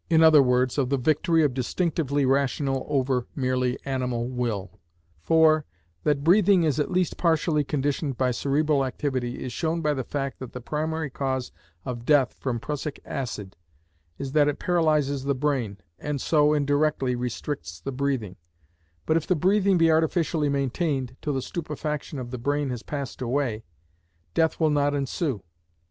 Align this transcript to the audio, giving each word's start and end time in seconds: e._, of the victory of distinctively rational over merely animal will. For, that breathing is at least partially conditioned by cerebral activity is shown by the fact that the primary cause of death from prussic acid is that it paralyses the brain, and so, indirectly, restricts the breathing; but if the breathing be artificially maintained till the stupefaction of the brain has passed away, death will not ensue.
e._, 0.09 0.77
of 0.79 0.89
the 0.89 0.97
victory 0.97 1.43
of 1.43 1.53
distinctively 1.53 2.25
rational 2.25 2.87
over 2.89 3.27
merely 3.35 3.77
animal 3.85 4.27
will. 4.27 4.79
For, 5.21 5.63
that 6.05 6.23
breathing 6.23 6.63
is 6.63 6.79
at 6.79 6.89
least 6.89 7.17
partially 7.17 7.63
conditioned 7.63 8.17
by 8.17 8.31
cerebral 8.31 8.83
activity 8.83 9.43
is 9.43 9.53
shown 9.53 9.83
by 9.83 9.93
the 9.93 10.03
fact 10.03 10.39
that 10.39 10.53
the 10.53 10.59
primary 10.59 11.11
cause 11.11 11.51
of 11.85 12.03
death 12.03 12.33
from 12.33 12.59
prussic 12.59 12.99
acid 13.05 13.55
is 14.17 14.31
that 14.31 14.47
it 14.47 14.57
paralyses 14.57 15.23
the 15.25 15.35
brain, 15.35 15.77
and 15.99 16.19
so, 16.19 16.51
indirectly, 16.51 17.15
restricts 17.15 17.79
the 17.79 17.91
breathing; 17.91 18.37
but 19.05 19.17
if 19.17 19.27
the 19.27 19.35
breathing 19.35 19.77
be 19.77 19.91
artificially 19.91 20.49
maintained 20.49 21.15
till 21.21 21.33
the 21.33 21.43
stupefaction 21.43 22.17
of 22.17 22.31
the 22.31 22.39
brain 22.39 22.71
has 22.71 22.81
passed 22.81 23.21
away, 23.21 23.63
death 24.33 24.59
will 24.59 24.71
not 24.71 24.95
ensue. 24.95 25.43